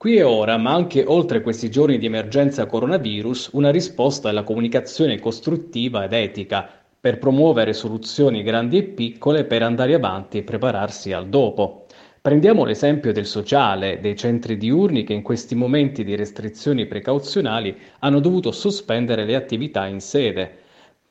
[0.00, 4.44] Qui e ora, ma anche oltre questi giorni di emergenza coronavirus, una risposta è la
[4.44, 6.66] comunicazione costruttiva ed etica,
[6.98, 11.84] per promuovere soluzioni grandi e piccole per andare avanti e prepararsi al dopo.
[12.18, 18.20] Prendiamo l'esempio del sociale, dei centri diurni che in questi momenti di restrizioni precauzionali hanno
[18.20, 20.50] dovuto sospendere le attività in sede.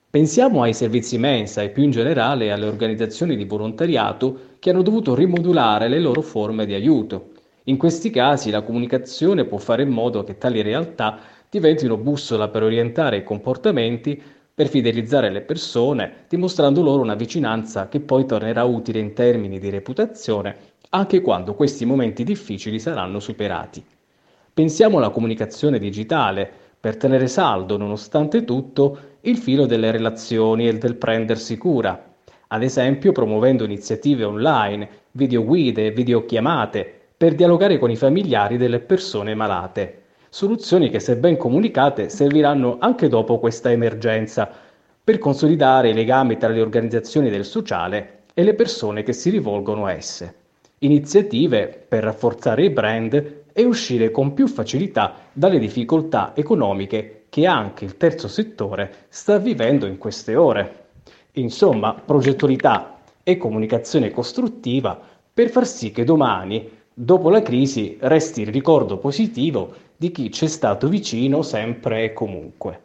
[0.10, 5.14] Pensiamo ai servizi mensa e più in generale alle organizzazioni di volontariato che hanno dovuto
[5.14, 7.34] rimodulare le loro forme di aiuto.
[7.70, 12.64] In questi casi la comunicazione può fare in modo che tali realtà diventino bussola per
[12.64, 14.20] orientare i comportamenti,
[14.56, 19.70] per fidelizzare le persone, dimostrando loro una vicinanza che poi tornerà utile in termini di
[19.70, 23.86] reputazione anche quando questi momenti difficili saranno superati.
[24.51, 30.96] Pensiamo alla comunicazione digitale, per tenere saldo, nonostante tutto, il filo delle relazioni e del
[30.96, 32.16] prendersi cura,
[32.48, 40.03] ad esempio promuovendo iniziative online, videoguide videochiamate per dialogare con i familiari delle persone malate.
[40.30, 44.50] Soluzioni che, se ben comunicate, serviranno anche dopo questa emergenza
[45.03, 49.86] per consolidare i legami tra le organizzazioni del sociale e le persone che si rivolgono
[49.86, 50.34] a esse.
[50.78, 57.83] Iniziative per rafforzare i brand e uscire con più facilità dalle difficoltà economiche che anche
[57.83, 60.86] il terzo settore sta vivendo in queste ore.
[61.33, 64.98] Insomma, progettualità e comunicazione costruttiva
[65.33, 70.44] per far sì che domani dopo la crisi resti il ricordo positivo di chi ci
[70.44, 72.78] è stato vicino sempre e comunque.